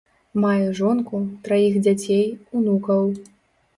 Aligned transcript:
Мае 0.43 0.63
жонку, 0.79 1.21
траіх 1.47 1.77
дзяцей, 1.89 2.25
унукаў. 2.61 3.03